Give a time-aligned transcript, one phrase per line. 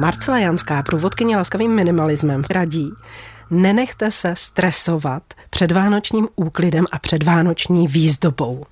[0.00, 2.92] Marcela Janská, průvodkyně laskavým minimalismem, radí,
[3.50, 8.64] nenechte se stresovat před vánočním úklidem a před vánoční výzdobou.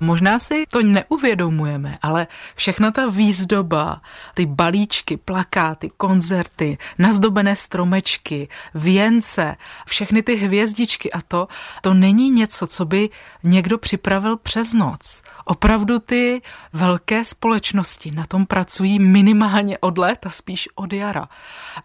[0.00, 4.02] Možná si to neuvědomujeme, ale všechna ta výzdoba,
[4.34, 9.56] ty balíčky, plakáty, koncerty, nazdobené stromečky, věnce,
[9.86, 11.48] všechny ty hvězdičky a to,
[11.82, 13.10] to není něco, co by
[13.42, 15.22] někdo připravil přes noc.
[15.44, 16.42] Opravdu ty
[16.72, 21.28] velké společnosti na tom pracují minimálně od léta, spíš od jara.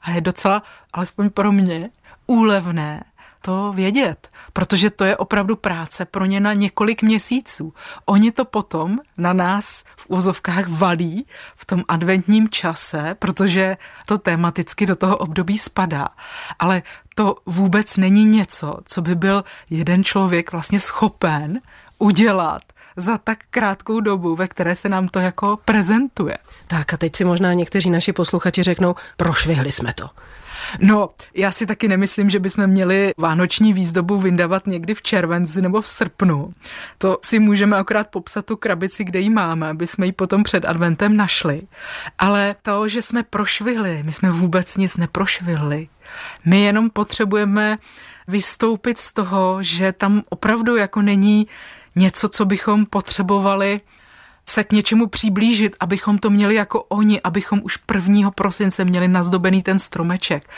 [0.02, 0.64] A je docela,
[0.94, 1.89] alespoň pro mě,
[2.28, 3.04] úlevné
[3.42, 7.74] to vědět, protože to je opravdu práce pro ně na několik měsíců.
[8.06, 11.25] Oni to potom na nás v úzovkách valí
[11.56, 16.10] v tom adventním čase, protože to tematicky do toho období spadá.
[16.60, 16.83] Ale
[17.16, 21.61] to vůbec není něco, co by byl jeden člověk vlastně schopen
[22.00, 22.62] udělat
[22.96, 26.38] za tak krátkou dobu, ve které se nám to jako prezentuje.
[26.68, 30.10] Tak a teď si možná někteří naši posluchači řeknou, prošvihli jsme to.
[30.80, 35.81] No, já si taky nemyslím, že bychom měli vánoční výzdobu vyndavat někdy v červenci nebo
[35.81, 36.53] v srpnu.
[36.97, 40.66] To si můžeme akorát popsat tu krabici, kde ji máme, aby jsme ji potom před
[40.66, 41.61] adventem našli.
[42.17, 45.88] Ale to, že jsme prošvihli, my jsme vůbec nic neprošvihli.
[46.45, 47.78] My jenom potřebujeme
[48.28, 51.47] vystoupit z toho, že tam opravdu jako není
[51.95, 53.81] něco, co bychom potřebovali
[54.49, 58.31] se k něčemu přiblížit, abychom to měli jako oni, abychom už 1.
[58.31, 60.49] prosince měli nazdobený ten stromeček.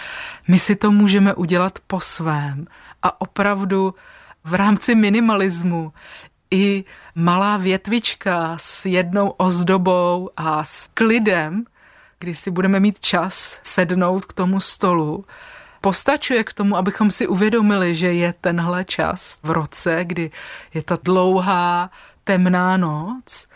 [0.47, 2.67] My si to můžeme udělat po svém
[3.03, 3.95] a opravdu
[4.43, 5.93] v rámci minimalismu
[6.52, 6.83] i
[7.15, 11.65] malá větvička s jednou ozdobou a s klidem,
[12.19, 15.25] kdy si budeme mít čas sednout k tomu stolu,
[15.81, 20.31] postačuje k tomu, abychom si uvědomili, že je tenhle čas v roce, kdy
[20.73, 21.89] je ta dlouhá
[22.23, 23.47] temná noc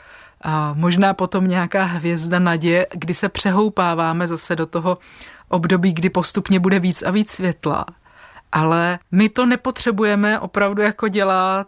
[0.41, 4.97] a možná potom nějaká hvězda naděje, kdy se přehoupáváme zase do toho
[5.49, 7.85] období, kdy postupně bude víc a víc světla.
[8.51, 11.67] Ale my to nepotřebujeme opravdu jako dělat,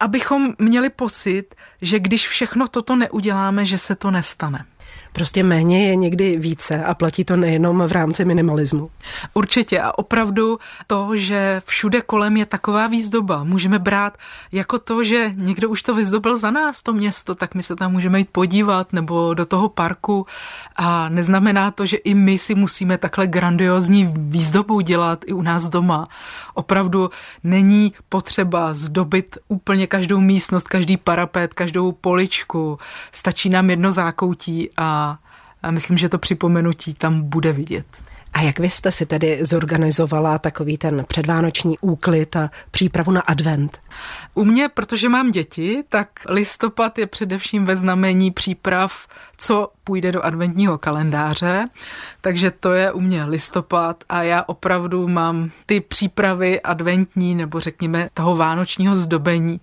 [0.00, 4.64] abychom měli pocit, že když všechno toto neuděláme, že se to nestane.
[5.16, 8.90] Prostě méně je někdy více a platí to nejenom v rámci minimalismu.
[9.34, 14.18] Určitě a opravdu to, že všude kolem je taková výzdoba, můžeme brát
[14.52, 17.92] jako to, že někdo už to vyzdobil za nás, to město, tak my se tam
[17.92, 20.26] můžeme jít podívat nebo do toho parku
[20.76, 25.66] a neznamená to, že i my si musíme takhle grandiozní výzdobu dělat i u nás
[25.66, 26.08] doma.
[26.54, 27.10] Opravdu
[27.44, 32.78] není potřeba zdobit úplně každou místnost, každý parapet, každou poličku.
[33.12, 35.05] Stačí nám jedno zákoutí a
[35.66, 37.86] a myslím, že to připomenutí tam bude vidět.
[38.32, 43.80] A jak vy jste si tedy zorganizovala takový ten předvánoční úklid a přípravu na advent?
[44.34, 49.06] U mě, protože mám děti, tak listopad je především ve znamení příprav,
[49.36, 51.64] co půjde do adventního kalendáře,
[52.20, 58.08] takže to je u mě listopad a já opravdu mám ty přípravy adventní nebo řekněme
[58.14, 59.60] toho vánočního zdobení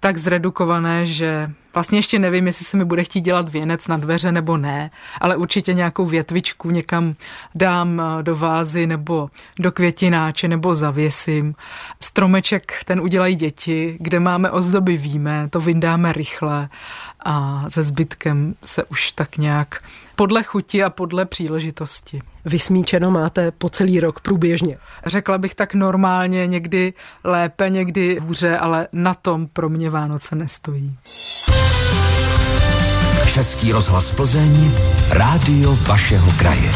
[0.00, 4.32] tak zredukované, že Vlastně ještě nevím, jestli se mi bude chtít dělat věnec na dveře
[4.32, 7.14] nebo ne, ale určitě nějakou větvičku někam
[7.54, 11.54] dám eh, do vázy nebo do květináče nebo zavěsím.
[12.02, 16.68] Stromeček ten udělají děti, kde máme ozdoby víme, to vyndáme rychle
[17.24, 19.82] a se zbytkem se už tak nějak
[20.16, 22.20] podle chuti a podle příležitosti.
[22.44, 24.78] Vysmíčeno máte po celý rok průběžně?
[25.06, 26.94] Řekla bych tak normálně, někdy
[27.24, 30.96] lépe, někdy hůře, ale na tom pro mě Vánoce nestojí.
[33.34, 34.72] Český rozhlas Plzeň,
[35.10, 36.72] rádio vašeho kraje.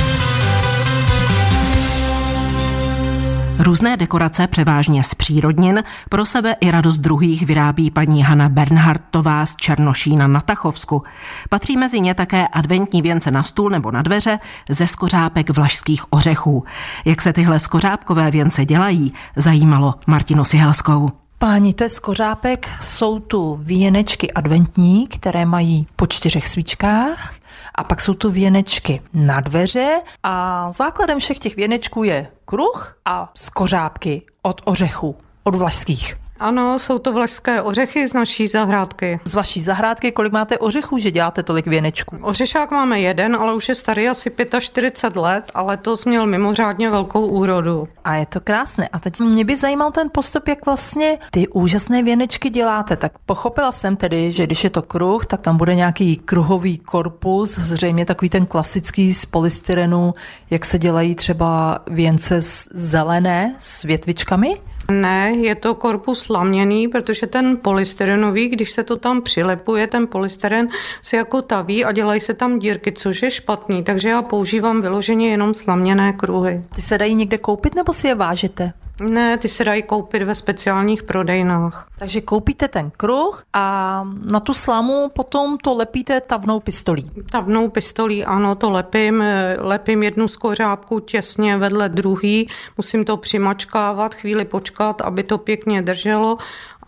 [3.62, 9.56] Různé dekorace, převážně z přírodnin, pro sebe i radost druhých vyrábí paní Hanna Bernhardtová z
[9.56, 11.03] Černošína na Tachovsku.
[11.48, 14.38] Patří mezi ně také adventní věnce na stůl nebo na dveře
[14.69, 16.65] ze skořápek vlašských ořechů.
[17.04, 21.10] Jak se tyhle skořápkové věnce dělají, zajímalo Martinu Sihelskou.
[21.43, 27.34] Páni, to je skořápek, jsou tu věnečky adventní, které mají po čtyřech svíčkách
[27.75, 33.33] a pak jsou tu věnečky na dveře a základem všech těch věnečků je kruh a
[33.34, 36.16] skořápky od ořechů, od vlašských.
[36.41, 39.21] Ano, jsou to vlašské ořechy z naší zahrádky.
[39.25, 42.16] Z vaší zahrádky, kolik máte ořechů, že děláte tolik věnečků?
[42.22, 47.27] Ořešák máme jeden, ale už je starý asi 45 let a letos měl mimořádně velkou
[47.27, 47.89] úrodu.
[48.04, 48.89] A je to krásné.
[48.89, 52.97] A teď mě by zajímal ten postup, jak vlastně ty úžasné věnečky děláte.
[52.97, 57.59] Tak pochopila jsem tedy, že když je to kruh, tak tam bude nějaký kruhový korpus,
[57.59, 60.15] zřejmě takový ten klasický z polystyrenu,
[60.51, 64.70] jak se dělají třeba věnce z zelené s větvičkami.
[64.91, 70.69] Ne, je to korpus laměný, protože ten polystyrenový, když se to tam přilepuje, ten polystyren
[71.03, 75.31] se jako taví a dělají se tam dírky, což je špatný, takže já používám vyloženě
[75.31, 76.63] jenom slaměné kruhy.
[76.75, 78.72] Ty se dají někde koupit nebo si je vážete?
[79.01, 81.87] Ne, ty se dají koupit ve speciálních prodejnách.
[81.99, 87.11] Takže koupíte ten kruh a na tu slamu potom to lepíte tavnou pistolí.
[87.31, 89.25] Tavnou pistolí, ano, to lepím.
[89.59, 92.49] Lepím jednu skořápku těsně vedle druhý.
[92.77, 96.39] Musím to přimačkávat, chvíli počkat, aby to pěkně drželo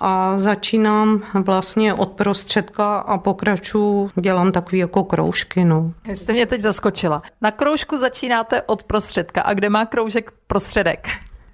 [0.01, 5.65] a začínám vlastně od prostředka a pokračuju, dělám takový jako kroužky.
[5.65, 5.93] No.
[6.05, 7.23] Jste mě teď zaskočila.
[7.41, 11.09] Na kroužku začínáte od prostředka a kde má kroužek prostředek?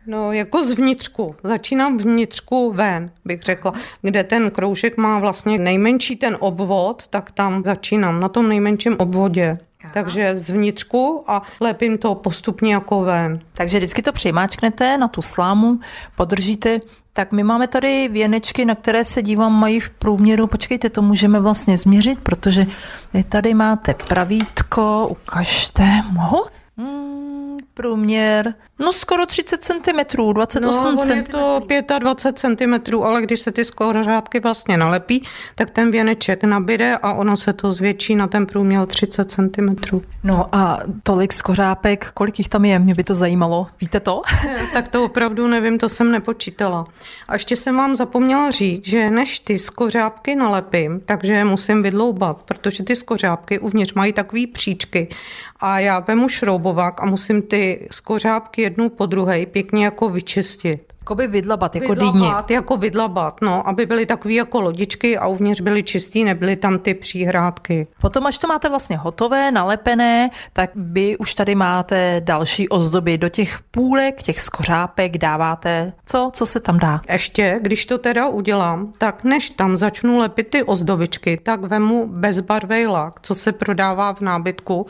[0.08, 1.36] No, jako z vnitřku.
[1.42, 3.72] Začínám vnitřku ven, bych řekla.
[4.02, 9.58] Kde ten kroužek má vlastně nejmenší ten obvod, tak tam začínám, na tom nejmenším obvodě.
[9.80, 9.90] Aha.
[9.94, 13.40] Takže z vnitřku a lepím to postupně jako ven.
[13.54, 15.80] Takže vždycky to přimáčknete na tu slámu,
[16.16, 16.80] podržíte
[17.12, 21.40] tak my máme tady věnečky, na které se dívám, mají v průměru, počkejte, to můžeme
[21.40, 22.66] vlastně změřit, protože
[23.14, 26.44] vy tady máte pravítko, ukažte, mohu?
[26.76, 31.10] Hmm, průměr, no skoro 30 cm, 28 no, cm.
[31.70, 35.22] je to 25 cm, ale když se ty skořádky vlastně nalepí,
[35.54, 40.00] tak ten věneček nabide a ono se to zvětší na ten průměr 30 cm.
[40.24, 44.22] No a tolik skořápek, kolik jich tam je, mě by to zajímalo, víte to?
[44.72, 46.86] tak to opravdu nevím, to jsem nepočítala.
[47.28, 52.42] A ještě jsem vám zapomněla říct, že než ty skořápky nalepím, takže je musím vydloubat,
[52.42, 55.08] protože ty skořápky uvnitř mají takové příčky
[55.60, 60.87] a já vemu šroubovák a musím ty skořápky jednu po druhé pěkně jako vyčistit.
[61.08, 62.56] Jakoby vydlabat, jako vydlabat, dýně.
[62.56, 66.94] jako vydlabat, no, aby byly takové jako lodičky a uvnitř byly čistý, nebyly tam ty
[66.94, 67.86] příhrádky.
[68.00, 73.18] Potom, až to máte vlastně hotové, nalepené, tak vy už tady máte další ozdoby.
[73.18, 76.30] Do těch půlek, těch skořápek dáváte co?
[76.34, 77.00] Co se tam dá?
[77.12, 82.86] Ještě, když to teda udělám, tak než tam začnu lepit ty ozdobičky, tak vemu bezbarvej
[82.86, 84.86] lak, co se prodává v nábytku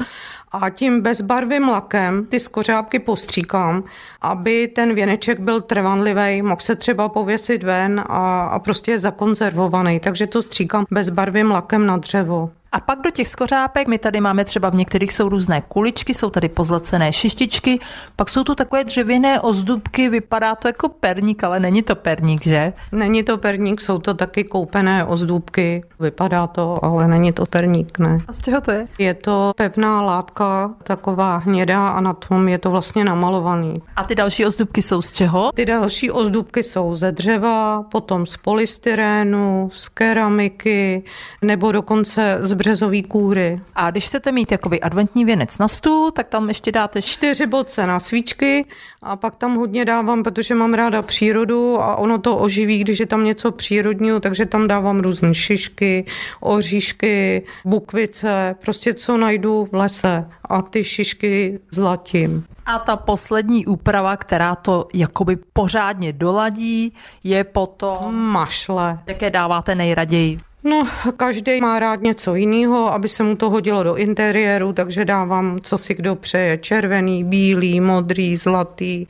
[0.53, 3.85] a tím bezbarvým lakem ty skořápky postříkám,
[4.21, 6.08] aby ten věneček byl trvanlivý,
[6.43, 10.01] mohl se třeba pověsit ven a, a prostě je zakonzervovaný.
[10.01, 12.51] Takže to stříkám bezbarvým lakem na dřevo.
[12.73, 16.31] A pak do těch skořápek, my tady máme třeba v některých jsou různé kuličky, jsou
[16.31, 17.81] tady pozlacené šištičky,
[18.17, 22.73] pak jsou tu takové dřevěné ozdobky, vypadá to jako perník, ale není to perník, že?
[22.93, 28.19] Není to perník, jsou to taky koupené ozdůbky, vypadá to, ale není to perník, ne.
[28.29, 28.89] A z čeho to je?
[28.99, 33.83] Je to pevná látka, taková hnědá a na tom je to vlastně namalovaný.
[33.97, 35.53] A ty další ozdůbky jsou z čeho?
[35.55, 41.05] Ty další ozdůbky jsou ze dřeva, potom z polystyrénu, z keramiky,
[41.43, 43.61] nebo dokonce z březový kůry.
[43.75, 47.87] A když chcete mít jakoby adventní věnec na stůl, tak tam ještě dáte čtyři boce
[47.87, 48.65] na svíčky
[49.03, 53.07] a pak tam hodně dávám, protože mám ráda přírodu a ono to oživí, když je
[53.07, 56.05] tam něco přírodního, takže tam dávám různé šišky,
[56.41, 62.45] oříšky, bukvice, prostě co najdu v lese a ty šišky zlatím.
[62.67, 66.93] A ta poslední úprava, která to jakoby pořádně doladí,
[67.25, 68.15] je potom...
[68.15, 68.99] Mašle.
[69.07, 70.48] Jaké dáváte nejraději?
[70.65, 75.61] No, každý má rád něco jiného, aby se mu to hodilo do interiéru, takže dávám,
[75.61, 76.59] co si kdo přeje.
[76.59, 79.07] Červený, bílý, modrý, zlatý,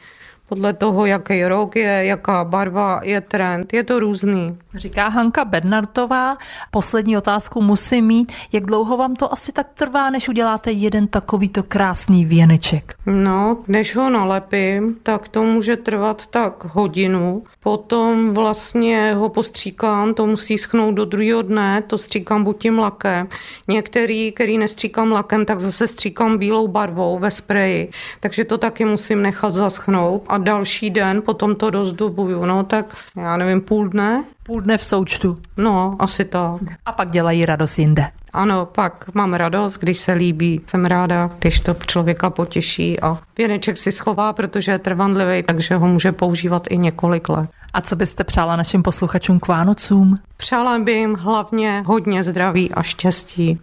[0.49, 3.73] podle toho, jaký rok je, jaká barva je trend.
[3.73, 4.59] Je to různý.
[4.75, 6.37] Říká Hanka Bernardová.
[6.71, 8.33] Poslední otázku musím mít.
[8.53, 12.95] Jak dlouho vám to asi tak trvá, než uděláte jeden takovýto krásný věneček?
[13.07, 17.43] No, než ho nalepím, tak to může trvat tak hodinu.
[17.63, 23.29] Potom vlastně ho postříkám, to musí schnout do druhého dne, to stříkám buď tím lakem.
[23.69, 27.91] Některý, který nestříkám lakem, tak zase stříkám bílou barvou ve spreji.
[28.21, 32.45] Takže to taky musím nechat zaschnout a další den potom to rozdobuju.
[32.45, 34.25] No tak já nevím, půl dne.
[34.43, 35.39] Půl dne v součtu.
[35.57, 36.61] No, asi tak.
[36.87, 38.07] A pak dělají radost jinde.
[38.33, 40.61] Ano, pak mám radost, když se líbí.
[40.67, 45.89] Jsem ráda, když to člověka potěší a věneček si schová, protože je trvanlivý, takže ho
[45.89, 47.51] může používat i několik let.
[47.73, 50.19] A co byste přála našim posluchačům k Vánocům?
[50.37, 53.61] Přála by jim hlavně hodně zdraví a štěstí.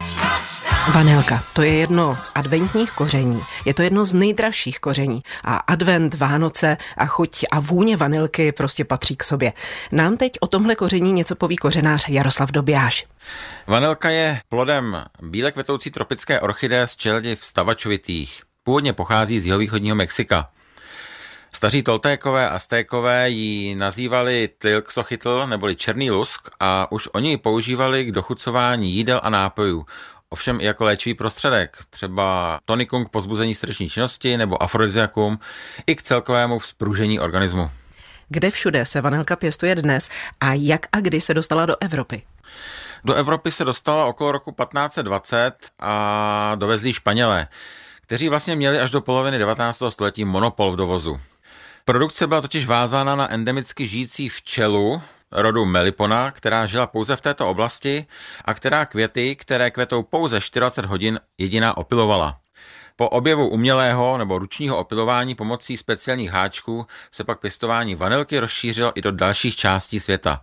[0.94, 3.44] Vanilka, to je jedno z adventních koření.
[3.66, 5.22] Je to jedno z nejdražších koření.
[5.44, 9.54] A advent, Vánoce a chuť a vůně vanilky prostě patří k sobě.
[9.92, 13.06] Nám teď o tomhle koření něco poví kořenář Jaroslav Dobijáš.
[13.68, 18.42] Vanilka je plodem bíle kvetoucí tropické orchideje z čeledi vstavačovitých.
[18.64, 20.50] Původně pochází z jihovýchodního Mexika.
[21.52, 28.06] Staří Toltékové a Stékové ji nazývali Tlilxochytl neboli černý lusk a už oni ji používali
[28.06, 29.86] k dochucování jídel a nápojů.
[30.36, 35.40] Ovšem i jako léčivý prostředek, třeba tonikum k pozbuzení srdeční činnosti nebo afrodiziakum,
[35.88, 37.72] i k celkovému vzpružení organismu.
[38.30, 42.24] Kde všude se vanilka pěstuje dnes a jak a kdy se dostala do Evropy?
[43.06, 47.48] Do Evropy se dostala okolo roku 1520 a dovezli Španělé,
[48.02, 49.84] kteří vlastně měli až do poloviny 19.
[49.90, 51.20] století monopol v dovozu.
[51.86, 55.02] Produkce byla totiž vázána na endemicky žijící včelu,
[55.36, 58.06] rodu Melipona, která žila pouze v této oblasti
[58.46, 62.38] a která květy, které kvetou pouze 40 hodin, jediná opilovala.
[62.96, 69.02] Po objevu umělého nebo ručního opilování pomocí speciálních háčků se pak pěstování vanilky rozšířilo i
[69.02, 70.42] do dalších částí světa.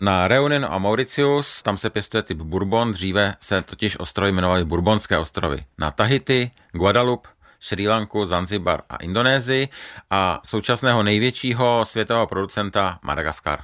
[0.00, 5.18] Na Reunion a Mauritius, tam se pěstuje typ Bourbon, dříve se totiž ostrovy jmenovaly Bourbonské
[5.18, 5.64] ostrovy.
[5.78, 7.28] Na Tahiti, Guadalupe,
[7.60, 9.68] Sri Lanku, Zanzibar a Indonésii
[10.10, 13.60] a současného největšího světového producenta Madagaskar.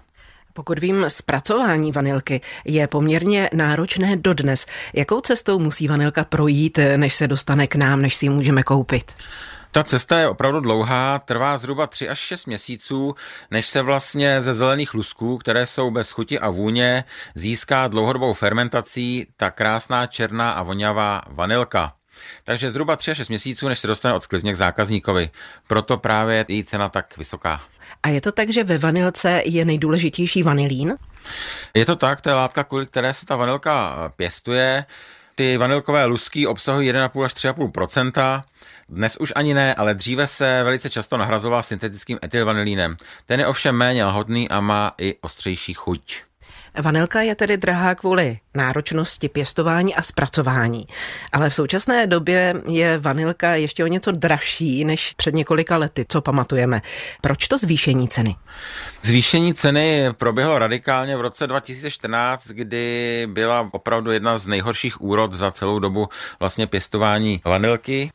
[0.56, 4.66] Pokud vím, zpracování vanilky je poměrně náročné dodnes.
[4.92, 9.12] Jakou cestou musí vanilka projít, než se dostane k nám, než si ji můžeme koupit?
[9.70, 13.14] Ta cesta je opravdu dlouhá, trvá zhruba 3 až 6 měsíců,
[13.50, 19.26] než se vlastně ze zelených lusků, které jsou bez chuti a vůně, získá dlouhodobou fermentací
[19.36, 21.92] ta krásná černá a vonavá vanilka.
[22.44, 25.30] Takže zhruba 3 až 6 měsíců, než se dostane od sklizně k zákazníkovi.
[25.66, 27.60] Proto právě je její cena tak vysoká.
[28.02, 30.94] A je to tak, že ve vanilce je nejdůležitější vanilín?
[31.74, 34.84] Je to tak, to je látka, kvůli které se ta vanilka pěstuje.
[35.34, 38.42] Ty vanilkové lusky obsahují 1,5 až 3,5%
[38.88, 42.96] Dnes už ani ne, ale dříve se velice často nahrazoval syntetickým etylvanilínem.
[43.26, 46.22] Ten je ovšem méně lahodný a má i ostřejší chuť.
[46.82, 50.86] Vanilka je tedy drahá kvůli náročnosti pěstování a zpracování.
[51.32, 56.20] Ale v současné době je vanilka ještě o něco dražší než před několika lety, co
[56.20, 56.80] pamatujeme.
[57.20, 58.36] Proč to zvýšení ceny?
[59.02, 65.50] Zvýšení ceny proběhlo radikálně v roce 2014, kdy byla opravdu jedna z nejhorších úrod za
[65.50, 66.08] celou dobu
[66.40, 68.10] vlastně pěstování vanilky.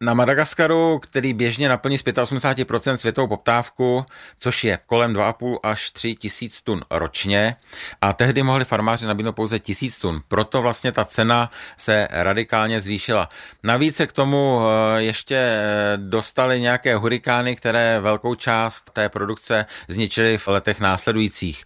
[0.00, 4.06] Na Madagaskaru, který běžně naplní z 85% světovou poptávku,
[4.38, 7.56] což je kolem 2,5 až 3 tisíc tun ročně,
[8.00, 10.22] a tehdy mohli farmáři nabídnout pouze tisíc tun.
[10.28, 13.28] Proto vlastně ta cena se radikálně zvýšila.
[13.62, 19.66] Navíc se k tomu eh, ještě eh, dostali nějaké hurikány, které velkou část té produkce
[19.88, 21.64] zničily v letech následujících.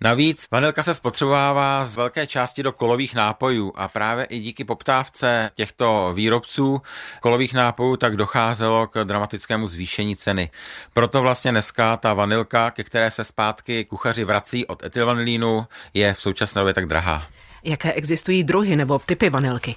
[0.00, 5.50] Navíc vanilka se spotřebovává z velké části do kolových nápojů a právě i díky poptávce
[5.54, 6.82] těchto výrobců
[7.20, 10.50] kolových nápojů tak docházelo k dramatickému zvýšení ceny.
[10.92, 16.20] Proto vlastně dneska ta vanilka, ke které se zpátky kuchaři vrací od etylvanilínu, je v
[16.20, 17.26] současné době tak drahá.
[17.64, 19.76] Jaké existují druhy nebo typy vanilky?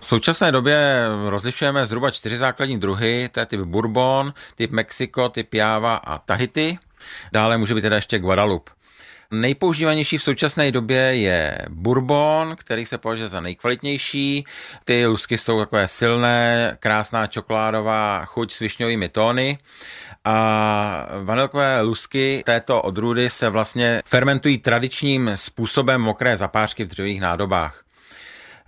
[0.00, 5.54] V současné době rozlišujeme zhruba čtyři základní druhy, to je typ Bourbon, typ Mexiko, typ
[5.54, 6.78] Java a Tahiti.
[7.32, 8.77] Dále může být teda ještě Guadalupe.
[9.32, 14.44] Nejpoužívanější v současné době je bourbon, který se považuje za nejkvalitnější.
[14.84, 19.58] Ty lusky jsou takové silné, krásná čokoládová chuť s višňovými tóny.
[20.24, 27.87] A vanilkové lusky této odrůdy se vlastně fermentují tradičním způsobem mokré zapářky v dřevých nádobách.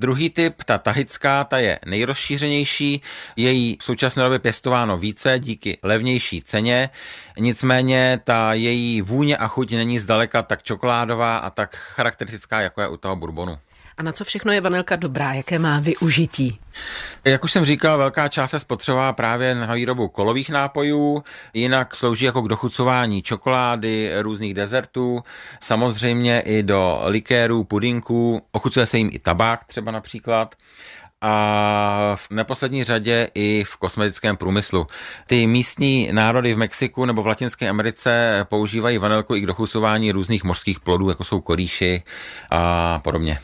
[0.01, 3.03] Druhý typ, ta tahická, ta je nejrozšířenější,
[3.37, 6.91] je jí v současné době pěstováno více díky levnější ceně,
[7.39, 12.89] nicméně ta její vůně a chuť není zdaleka tak čokoládová a tak charakteristická, jako je
[12.89, 13.59] u toho bourbonu.
[14.01, 15.33] A na co všechno je vanilka dobrá?
[15.33, 16.59] Jaké má využití?
[17.25, 22.25] Jak už jsem říkal, velká část se spotřebová právě na výrobu kolových nápojů, jinak slouží
[22.25, 25.23] jako k dochucování čokolády, různých dezertů,
[25.61, 30.55] samozřejmě i do likérů, pudinků, ochucuje se jim i tabák třeba například
[31.21, 34.87] a v neposlední řadě i v kosmetickém průmyslu.
[35.27, 40.45] Ty místní národy v Mexiku nebo v Latinské Americe používají vanilku i k dochusování různých
[40.45, 42.03] mořských plodů, jako jsou koríši
[42.51, 43.39] a podobně.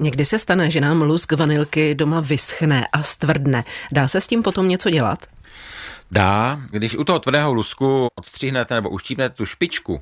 [0.00, 3.64] Někdy se stane, že nám lusk vanilky doma vyschne a stvrdne.
[3.92, 5.26] Dá se s tím potom něco dělat?
[6.10, 10.00] Dá, když u toho tvrdého lusku odstřihnete nebo uštípnete tu špičku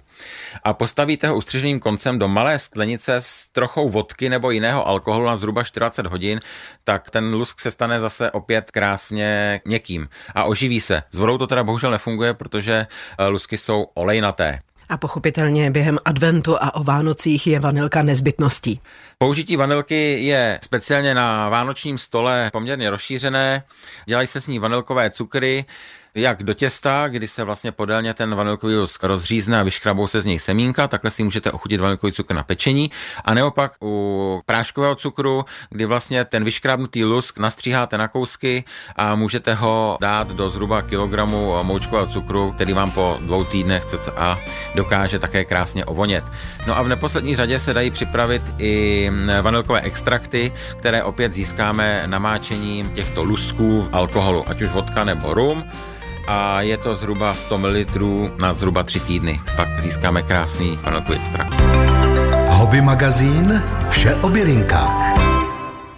[0.64, 5.36] a postavíte ho ustřiženým koncem do malé sklenice s trochou vodky nebo jiného alkoholu na
[5.36, 6.40] zhruba 40 hodin,
[6.84, 11.02] tak ten lusk se stane zase opět krásně měkkým a oživí se.
[11.10, 12.86] S vodou to teda bohužel nefunguje, protože
[13.18, 14.58] eh, lusky jsou olejnaté.
[14.88, 18.80] A pochopitelně během adventu a o Vánocích je vanilka nezbytností.
[19.18, 23.62] Použití vanilky je speciálně na vánočním stole poměrně rozšířené.
[24.06, 25.64] Dělají se s ní vanilkové cukry,
[26.18, 30.24] jak do těsta, kdy se vlastně podélně ten vanilkový lusk rozřízne a vyškrabou se z
[30.24, 32.90] něj semínka, takhle si můžete ochutit vanilkový cukr na pečení.
[33.24, 38.64] A neopak u práškového cukru, kdy vlastně ten vyškrábnutý lusk nastříháte na kousky
[38.96, 44.38] a můžete ho dát do zhruba kilogramu moučkového cukru, který vám po dvou týdnech cca
[44.74, 46.24] dokáže také krásně ovonět.
[46.66, 49.10] No a v neposlední řadě se dají připravit i
[49.42, 55.64] vanilkové extrakty, které opět získáme namáčením těchto lusků alkoholu, ať už vodka nebo rum.
[56.28, 57.84] A je to zhruba 100 ml
[58.40, 59.40] na zhruba 3 týdny.
[59.56, 61.54] Pak získáme krásný panotu extrakt.
[62.48, 65.18] Hobby magazín Vše o bylinkách.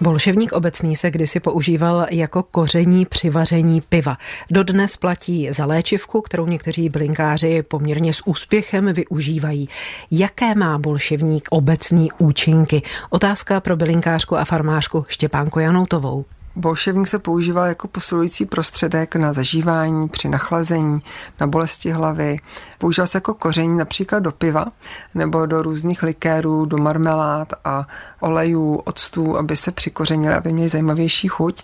[0.01, 4.17] Bolševník obecný se kdysi používal jako koření při vaření piva.
[4.51, 9.69] Dodnes platí za léčivku, kterou někteří bylinkáři poměrně s úspěchem využívají.
[10.11, 12.83] Jaké má bolševník obecný účinky?
[13.11, 16.25] Otázka pro bylinkářku a farmářku Štěpánku Janoutovou.
[16.57, 21.01] Bolševník se používal jako posilující prostředek na zažívání, při nachlazení,
[21.41, 22.37] na bolesti hlavy.
[22.79, 24.67] Používal se jako koření například do piva
[25.15, 27.87] nebo do různých likérů, do marmelád a
[28.21, 31.63] olejů, octů, aby se přikořenili, aby měli zajímavější chuť.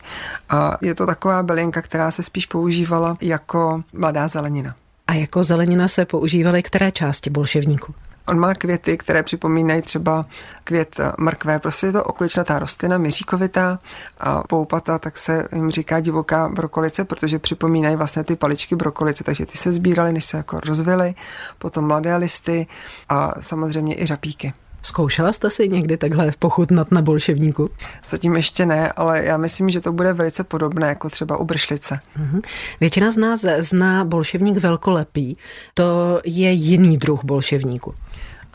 [0.48, 4.74] A je to taková bylinka, která se spíš používala jako mladá zelenina.
[5.06, 7.94] A jako zelenina se používaly které části bolševníku?
[8.26, 10.24] On má květy, které připomínají třeba
[10.64, 11.58] květ mrkve.
[11.58, 13.78] Prostě je to okličnatá rostlina, miříkovitá
[14.18, 19.46] a poupata, tak se jim říká divoká brokolice, protože připomínají vlastně ty paličky brokolice, takže
[19.46, 21.14] ty se sbíraly, než se jako rozvily,
[21.58, 22.66] potom mladé listy
[23.08, 24.52] a samozřejmě i řapíky.
[24.86, 27.70] Zkoušela jste si někdy takhle pochutnat na bolševníku?
[28.08, 32.00] Zatím ještě ne, ale já myslím, že to bude velice podobné jako třeba u bršlice.
[32.16, 32.40] Mhm.
[32.80, 35.36] Většina z nás zná bolševník velkolepý.
[35.74, 37.94] To je jiný druh bolševníku.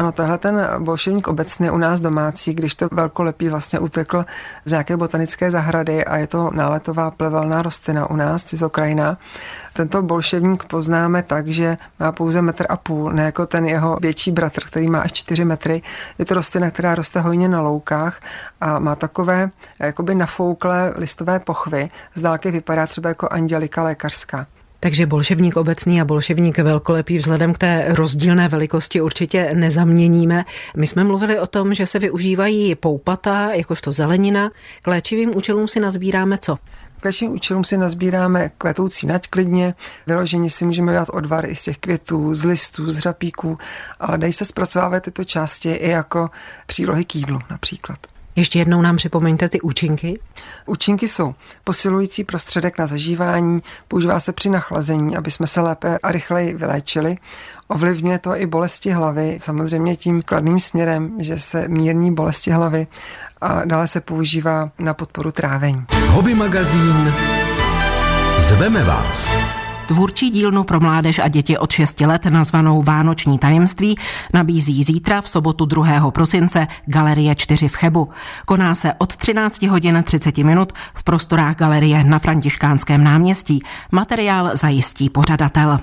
[0.01, 4.25] Ano, tenhle ten bolševník obecně u nás domácí, když to velkolepý vlastně utekl
[4.65, 9.17] z nějaké botanické zahrady a je to náletová plevelná rostlina u nás, cizokrajina.
[9.73, 14.31] Tento bolševník poznáme tak, že má pouze metr a půl, ne jako ten jeho větší
[14.31, 15.81] bratr, který má až čtyři metry.
[16.19, 18.21] Je to rostlina, která roste hojně na loukách
[18.61, 21.89] a má takové jakoby nafouklé listové pochvy.
[22.15, 24.47] Z dálky vypadá třeba jako andělika lékařská.
[24.83, 30.45] Takže bolševník obecný a bolševník velkolepý vzhledem k té rozdílné velikosti určitě nezaměníme.
[30.77, 34.51] My jsme mluvili o tom, že se využívají poupata, jakožto zelenina.
[34.81, 36.55] K léčivým účelům si nazbíráme co?
[36.99, 39.73] K léčivým účelům si nazbíráme kvetoucí nať klidně,
[40.07, 43.57] vyloženě si můžeme dělat odvar i z těch květů, z listů, z řapíků,
[43.99, 46.29] ale dají se zpracovávat tyto části i jako
[46.65, 47.99] přílohy k jídlu například.
[48.35, 50.19] Ještě jednou nám připomeňte ty účinky.
[50.65, 56.11] Účinky jsou posilující prostředek na zažívání, používá se při nachlazení, aby jsme se lépe a
[56.11, 57.17] rychleji vyléčili.
[57.67, 62.87] Ovlivňuje to i bolesti hlavy, samozřejmě tím kladným směrem, že se mírní bolesti hlavy
[63.41, 65.85] a dále se používá na podporu trávení.
[66.07, 67.13] Hobby magazín
[68.37, 69.60] Zveme vás.
[69.91, 73.95] Tvůrčí dílnu pro mládež a děti od 6 let nazvanou Vánoční tajemství
[74.33, 76.11] nabízí zítra v sobotu 2.
[76.11, 78.09] prosince Galerie 4 v Chebu.
[78.45, 83.63] Koná se od 13 hodin 30 minut v prostorách galerie na Františkánském náměstí.
[83.91, 85.79] Materiál zajistí pořadatel.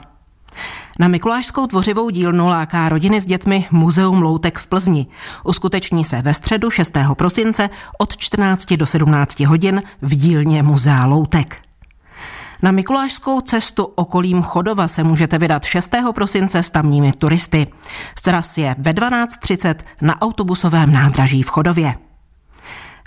[0.98, 5.06] Na Mikulášskou tvořivou dílnu láká rodiny s dětmi Muzeum Loutek v Plzni.
[5.44, 6.98] Uskuteční se ve středu 6.
[7.14, 11.67] prosince od 14 do 17 hodin v dílně Muzea Loutek.
[12.62, 15.90] Na Mikulášskou cestu okolím Chodova se můžete vydat 6.
[16.14, 17.66] prosince s tamními turisty.
[18.22, 22.07] Sraz je ve 12.30 na autobusovém nádraží v Chodově.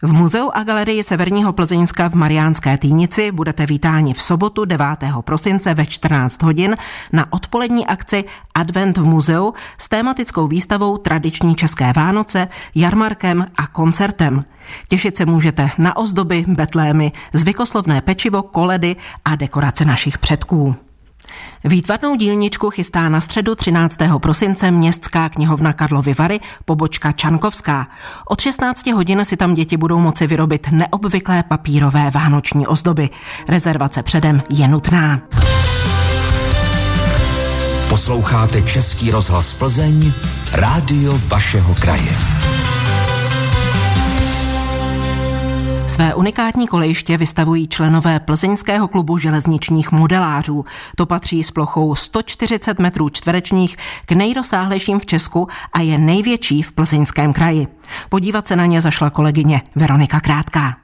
[0.04, 4.86] V muzeu a galerii Severního Plzeňska v Mariánské týnici budete vítáni v sobotu 9.
[5.22, 6.76] prosince ve 14 hodin
[7.14, 8.24] na odpolední akci
[8.56, 14.46] Advent v muzeu s tématickou výstavou Tradiční české Vánoce, jarmarkem a koncertem.
[14.88, 20.76] Těšit se můžete na ozdoby, betlémy, zvykoslovné pečivo, koledy a dekorace našich předků.
[21.63, 23.98] Výtvarnou dílničku chystá na středu 13.
[24.17, 27.88] prosince Městská knihovna Karlovy Vary, pobočka Čankovská.
[28.28, 33.10] Od 16 hodin si tam děti budou moci vyrobit neobvyklé papírové vánoční ozdoby.
[33.50, 35.22] Rezervace předem je nutná.
[37.89, 40.12] Posloucháte Český rozhlas Plzeň,
[40.52, 42.12] rádio vašeho kraje.
[46.02, 50.66] Své unikátní kolejiště vystavují členové Plzeňského klubu železničních modelářů.
[50.96, 56.72] To patří s plochou 140 metrů čtverečních k nejrozsáhlejším v Česku a je největší v
[56.72, 57.68] plzeňském kraji.
[58.10, 60.78] Podívat se na ně zašla kolegyně Veronika Krátká.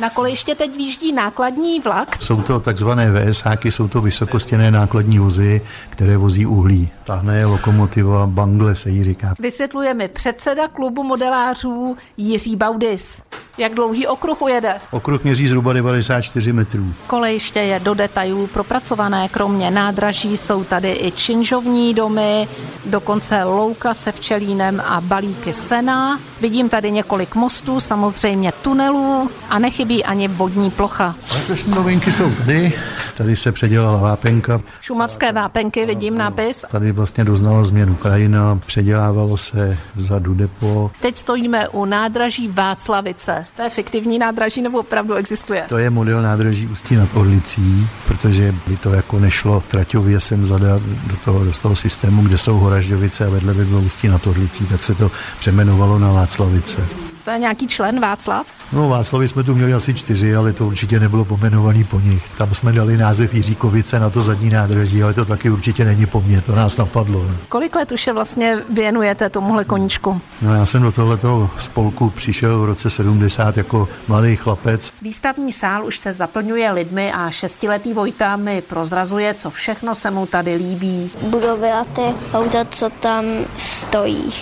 [0.00, 2.22] Na kolejiště teď výjíždí nákladní vlak.
[2.22, 6.90] Jsou to takzvané VSáky, jsou to vysokostěné nákladní vozy, které vozí uhlí.
[7.04, 9.34] Tahne je lokomotiva, bangle se jí říká.
[9.38, 13.22] Vysvětluje mi předseda klubu modelářů Jiří Baudis.
[13.58, 14.74] Jak dlouhý okruh ujede?
[14.90, 16.94] Okruh měří zhruba 94 metrů.
[17.06, 22.48] Kolejiště je do detailů propracované, kromě nádraží jsou tady i činžovní domy,
[22.86, 26.20] dokonce louka se včelínem a balíky sena.
[26.40, 31.14] Vidím tady několik mostů, samozřejmě tunelů a nechybí ani vodní plocha.
[31.34, 32.72] Letošní novinky jsou tady.
[33.16, 34.60] Tady se předělala vápenka.
[34.80, 36.64] Šumavské vápenky, vidím nápis.
[36.70, 40.90] Tady vlastně doznala změnu krajina, předělávalo se vzadu depo.
[41.00, 43.44] Teď stojíme u nádraží Václavice.
[43.56, 45.64] To je fiktivní nádraží nebo opravdu existuje?
[45.68, 50.82] To je model nádraží Ústí nad Orlicí, protože by to jako nešlo traťově sem zadat
[50.82, 54.66] do toho, do toho systému, kde jsou Horažďovice a vedle by bylo Ústí nad Orlicí,
[54.66, 57.07] tak se to přemenovalo na Václavice.
[57.28, 58.46] To je nějaký člen Václav?
[58.72, 62.22] No Václavy jsme tu měli asi čtyři, ale to určitě nebylo pomenovaný po nich.
[62.38, 66.20] Tam jsme dali název Jiříkovice na to zadní nádraží, ale to taky určitě není po
[66.20, 67.26] mně, to nás napadlo.
[67.48, 70.20] Kolik let už se vlastně věnujete tomuhle koníčku?
[70.42, 74.92] No já jsem do tohoto spolku přišel v roce 70 jako mladý chlapec.
[75.02, 80.26] Výstavní sál už se zaplňuje lidmi a šestiletý Vojta mi prozrazuje, co všechno se mu
[80.26, 81.10] tady líbí.
[81.22, 83.24] Budovy a ty auta, co tam
[83.56, 84.32] stojí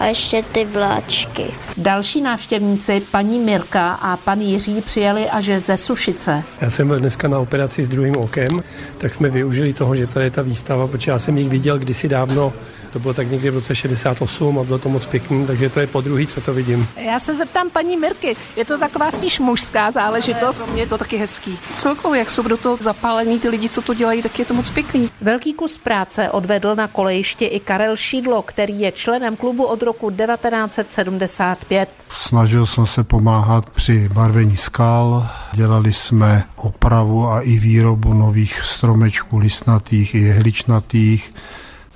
[0.00, 1.44] a ještě ty vláčky.
[1.76, 6.42] Další návštěvníci, paní Mirka a pan Jiří, přijeli až ze Sušice.
[6.60, 8.62] Já jsem byl dneska na operaci s druhým okem,
[8.98, 12.08] tak jsme využili toho, že tady je ta výstava, protože já jsem ji viděl kdysi
[12.08, 12.52] dávno,
[12.92, 15.86] to bylo tak někdy v roce 68 a bylo to moc pěkný, takže to je
[15.86, 16.88] po druhý, co to vidím.
[16.96, 20.62] Já se zeptám paní Mirky, je to taková spíš mužská záležitost?
[20.62, 21.58] Pro mě je to taky hezký.
[21.76, 24.70] Celkově, jak jsou do toho zapálení ty lidi, co to dělají, tak je to moc
[24.70, 25.10] pěkný.
[25.20, 30.10] Velký kus práce odvedl na kolejišti i Karel Šídlo, který je členem klubu od roku
[30.10, 31.88] 1975.
[32.10, 39.38] Snažil jsem se pomáhat při barvení skal, dělali jsme opravu a i výrobu nových stromečků
[39.38, 41.34] listnatých i jehličnatých.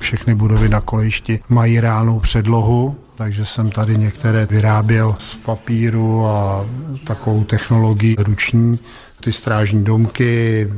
[0.00, 6.66] Všechny budovy na kolejišti mají reálnou předlohu, takže jsem tady některé vyráběl z papíru a
[7.04, 8.78] takovou technologii ruční
[9.20, 10.68] ty strážní domky,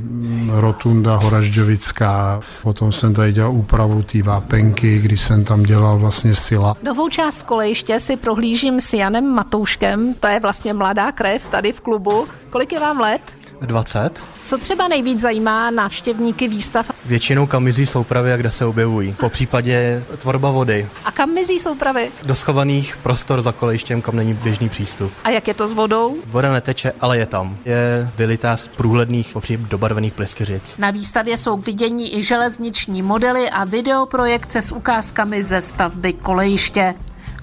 [0.51, 6.77] rotunda Horažďovická, potom jsem tady dělal úpravu té vápenky, kdy jsem tam dělal vlastně sila.
[6.83, 11.81] Novou část kolejiště si prohlížím s Janem Matouškem, to je vlastně mladá krev tady v
[11.81, 12.27] klubu.
[12.51, 13.23] Kolik je vám let?
[13.67, 14.23] 20.
[14.43, 16.91] Co třeba nejvíc zajímá návštěvníky výstav?
[17.05, 19.17] Většinou kam mizí soupravy a kde se objevují.
[19.21, 20.89] Po případě tvorba vody.
[21.05, 22.11] A kam mizí soupravy?
[22.23, 25.13] Do schovaných prostor za kolejištěm, kam není běžný přístup.
[25.25, 26.17] A jak je to s vodou?
[26.27, 27.57] Voda neteče, ale je tam.
[27.65, 30.79] Je vylitá z průhledných, popří dobarvených pleskyřic.
[30.79, 36.95] Na výstavě jsou k vidění i železniční modely a videoprojekce s ukázkami ze stavby kolejiště.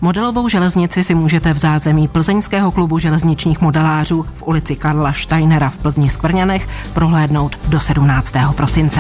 [0.02, 5.78] Modelovou železnici si můžete v zázemí Plzeňského klubu železničních modelářů v ulici Karla Steinera v
[5.78, 8.34] Plzni Skvrňanech prohlédnout do 17.
[8.56, 9.00] prosince.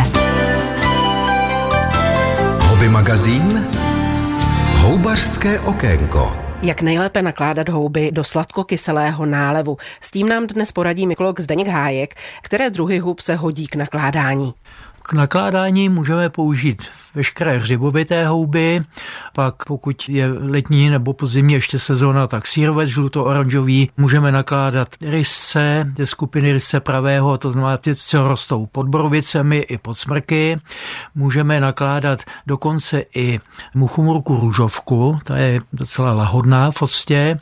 [2.59, 3.67] Hobby magazín
[4.75, 6.37] Houbařské okénko.
[6.61, 9.77] Jak nejlépe nakládat houby do sladkokyselého nálevu?
[10.01, 14.53] S tím nám dnes poradí mykolog Zdeněk Hájek, které druhy hub se hodí k nakládání.
[15.03, 18.81] K nakládání můžeme použít veškeré hřibovité houby,
[19.33, 23.89] pak pokud je letní nebo podzimní ještě sezóna, tak sírvec žluto-oranžový.
[23.97, 29.77] Můžeme nakládat rysce, ty skupiny rysce pravého, to znamená ty, co rostou pod borovicemi i
[29.77, 30.59] pod smrky.
[31.15, 33.39] Můžeme nakládat dokonce i
[33.75, 37.39] muchumurku růžovku, ta je docela lahodná v octě.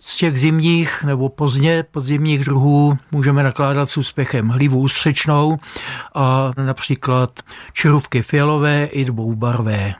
[0.00, 5.58] Z těch zimních nebo pozdě podzimních druhů můžeme nakládat s úspěchem hlivu ústřečnou
[6.14, 6.97] a například
[7.72, 9.94] čirůvky fialové i dvoubarvé.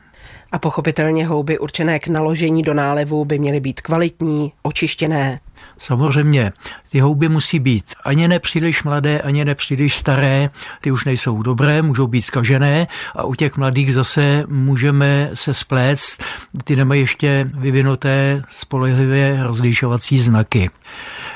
[0.52, 5.40] A pochopitelně houby určené k naložení do nálevu by měly být kvalitní, očištěné.
[5.78, 6.52] Samozřejmě,
[6.90, 12.06] ty houby musí být ani nepříliš mladé, ani nepříliš staré, ty už nejsou dobré, můžou
[12.06, 16.22] být skažené a u těch mladých zase můžeme se spléct,
[16.64, 20.70] ty nemají ještě vyvinuté spolehlivě rozlišovací znaky.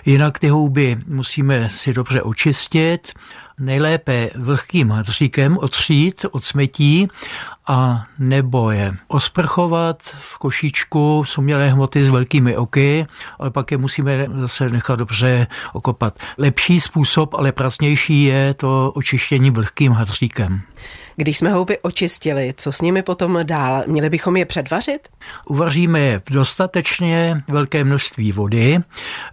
[0.04, 3.12] Jinak ty houby musíme si dobře očistit,
[3.58, 7.08] nejlépe vlhkým hadříkem otřít od smetí
[7.66, 13.06] a nebo je osprchovat v košíčku z umělé hmoty s velkými oky,
[13.38, 16.18] ale pak je musíme zase nechat dobře okopat.
[16.38, 20.62] Lepší způsob, ale pracnější je to očištění vlhkým hadříkem.
[21.16, 23.84] Když jsme houby očistili, co s nimi potom dál?
[23.86, 25.08] Měli bychom je předvařit?
[25.46, 28.78] Uvaříme je v dostatečně velké množství vody,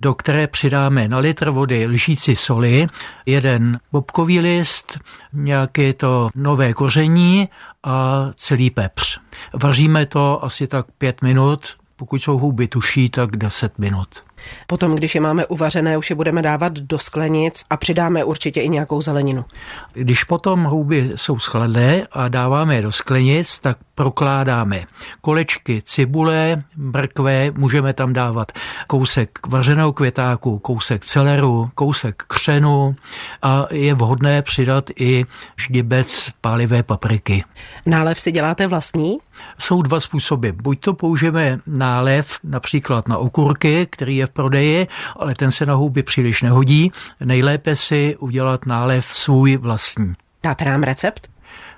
[0.01, 2.87] do které přidáme na litr vody lžíci soli,
[3.25, 4.99] jeden bobkový list,
[5.33, 7.49] nějaké to nové koření
[7.83, 9.19] a celý pepř.
[9.53, 14.23] Vaříme to asi tak pět minut, pokud jsou houby tuší, tak 10 minut.
[14.67, 18.69] Potom, když je máme uvařené, už je budeme dávat do sklenic a přidáme určitě i
[18.69, 19.45] nějakou zeleninu.
[19.93, 24.86] Když potom houby jsou schladlé a dáváme je do sklenic, tak prokládáme
[25.21, 28.52] kolečky cibule, brkve, můžeme tam dávat
[28.88, 32.95] kousek vařeného květáku, kousek celeru, kousek křenu
[33.41, 35.25] a je vhodné přidat i
[35.58, 37.43] ždibec pálivé papriky.
[37.86, 39.17] Nálev si děláte vlastní?
[39.58, 40.49] Jsou dva způsoby.
[40.49, 45.73] Buď to použijeme nálev například na okurky, který je v prodeji, ale ten se na
[45.73, 46.91] houby příliš nehodí.
[47.23, 50.13] Nejlépe si udělat nálev svůj vlastní.
[50.43, 51.29] Dáte nám recept?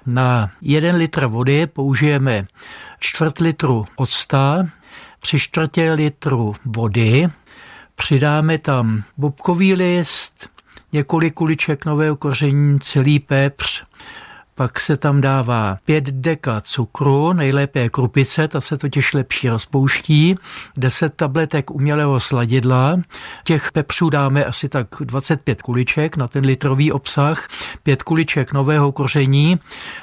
[0.05, 2.47] Na jeden litr vody použijeme
[2.99, 4.67] čtvrt litru octa,
[5.19, 7.27] tři čtvrtě litru vody,
[7.95, 10.49] přidáme tam bobkový list,
[10.93, 13.83] několik kuliček nového koření, celý pepř,
[14.61, 20.35] pak se tam dává 5 deka cukru, nejlépe krupice, ta se totiž lepší rozpouští,
[20.77, 22.99] 10 tabletek umělého sladidla,
[23.43, 27.47] těch pepřů dáme asi tak 25 kuliček na ten litrový obsah,
[27.83, 29.59] 5 kuliček nového koření,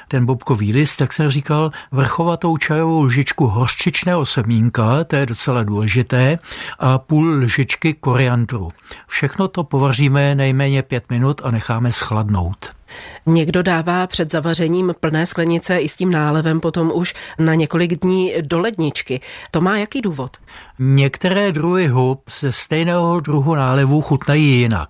[0.07, 6.39] ten bobkový list, tak jsem říkal, vrchovatou čajovou lžičku hořčičného semínka, to je docela důležité,
[6.79, 8.71] a půl lžičky koriandru.
[9.07, 12.78] Všechno to povaříme nejméně 5 minut a necháme schladnout.
[13.25, 18.33] Někdo dává před zavařením plné sklenice i s tím nálevem potom už na několik dní
[18.41, 19.21] do ledničky.
[19.51, 20.37] To má jaký důvod?
[20.81, 24.89] Některé druhy hub ze stejného druhu nálevu chutnají jinak.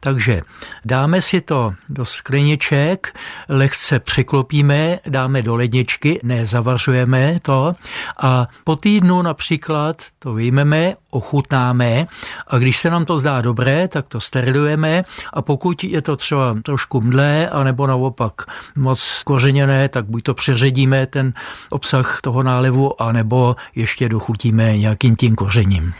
[0.00, 0.42] Takže
[0.84, 7.74] dáme si to do skleniček, lehce přiklopíme, dáme do ledničky, nezavařujeme to
[8.22, 12.06] a po týdnu například to vyjmeme, ochutnáme
[12.46, 16.56] a když se nám to zdá dobré, tak to sterilujeme a pokud je to třeba
[16.62, 18.32] trošku mdlé, anebo naopak
[18.76, 21.32] moc kořeněné, tak buď to přeředíme ten
[21.70, 25.94] obsah toho nálevu, anebo ještě dochutíme nějakým tím Marcin Kurzynim.